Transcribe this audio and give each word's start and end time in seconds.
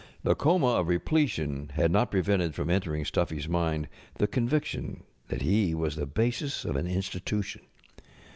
ŌĆØ 0.01 0.07
The 0.23 0.33
coma 0.35 0.67
of 0.79 0.87
repletion 0.87 1.69
had 1.75 1.91
not 1.91 2.09
prevented 2.09 2.55
from 2.55 2.69
en┬¼ 2.69 2.81
tering 2.81 3.01
StuffyŌĆÖs 3.01 3.47
mind 3.47 3.87
the 4.15 4.25
conviction 4.25 5.03
that 5.27 5.43
he 5.43 5.75
was 5.75 5.95
the 5.95 6.07
basis 6.07 6.65
of 6.65 6.75
an 6.75 6.87
Institution. 6.87 7.61